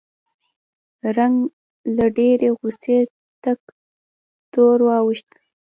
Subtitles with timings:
[1.17, 1.51] رنګ یې
[1.97, 2.97] له ډېرې غوسې
[3.43, 3.59] تک
[4.53, 5.29] تور واوښت